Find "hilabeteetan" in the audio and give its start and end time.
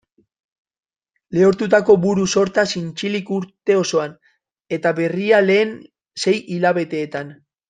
6.55-7.35